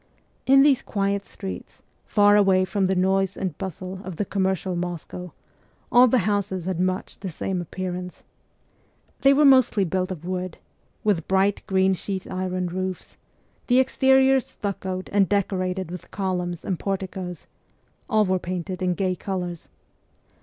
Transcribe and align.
In 0.47 0.63
these 0.63 0.81
quiet 0.81 1.27
streets, 1.27 1.83
far 2.07 2.35
away 2.35 2.65
from 2.65 2.87
the 2.87 2.95
noise 2.95 3.37
and 3.37 3.55
bustle 3.59 3.99
of 4.03 4.15
the 4.15 4.25
commercial 4.25 4.75
Moscow, 4.75 5.31
all 5.91 6.07
the 6.07 6.25
houses 6.25 6.65
had 6.65 6.79
much 6.79 7.19
the 7.19 7.29
same 7.29 7.61
appearance. 7.61 8.23
They 9.21 9.31
were 9.31 9.45
mostly 9.45 9.83
built 9.83 10.09
of 10.09 10.25
wood, 10.25 10.57
with 11.03 11.27
bright 11.27 11.61
green 11.67 11.93
sheet 11.93 12.25
iron 12.31 12.65
roofs, 12.65 13.15
the 13.67 13.79
exteriors 13.79 14.47
stuccoed 14.47 15.07
and 15.13 15.29
decorated 15.29 15.91
with 15.91 16.09
columns 16.09 16.65
and 16.65 16.79
porticoes; 16.79 17.45
all 18.09 18.25
were 18.25 18.39
painted 18.39 18.81
in 18.81 18.95
gay 18.95 19.15
colours. 19.15 19.69